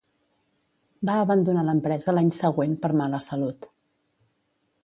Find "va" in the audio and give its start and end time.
1.09-1.17